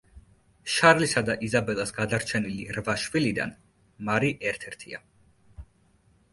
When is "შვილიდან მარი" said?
3.05-4.35